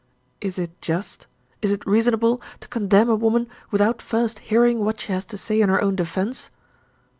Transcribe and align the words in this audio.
Is 0.41 0.57
it 0.57 0.81
just, 0.81 1.27
is 1.61 1.71
it 1.71 1.85
reasonable, 1.85 2.41
to 2.61 2.67
condemn 2.67 3.07
a 3.07 3.13
woman 3.15 3.47
without 3.69 4.01
first 4.01 4.39
hearing 4.39 4.83
what 4.83 4.99
she 4.99 5.11
has 5.13 5.25
to 5.25 5.37
say 5.37 5.61
in 5.61 5.69
her 5.69 5.79
own 5.79 5.95
defense? 5.95 6.49